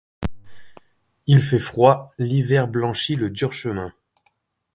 il 1.27 1.39
fait 1.43 1.59
froid 1.59 2.11
L’hiver 2.17 2.67
blanchit 2.67 3.15
le 3.15 3.29
dur 3.29 3.53
chemin. 3.53 3.93